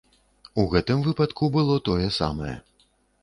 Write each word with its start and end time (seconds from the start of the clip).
У 0.63 0.63
гэтым 0.71 1.03
выпадку 1.07 1.51
было 1.57 1.75
тое 1.89 2.07
самае. 2.19 2.57